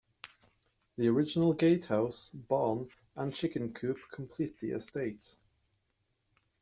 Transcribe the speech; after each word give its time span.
The 0.97 1.09
original 1.09 1.53
gatehouse, 1.53 2.31
barn 2.33 2.89
and 3.15 3.31
chicken 3.31 3.71
coop 3.71 3.99
complete 4.09 4.59
the 4.59 4.71
estate. 4.71 5.37